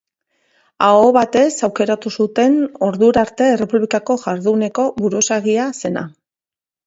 Aho 0.85 1.01
batez 1.17 1.49
aukeratu 1.67 2.11
zuten 2.23 2.55
ordura 2.87 3.23
arte 3.25 3.49
errepublikako 3.57 4.17
jarduneko 4.23 4.87
buruzagia 5.03 5.69
zena. 5.85 6.05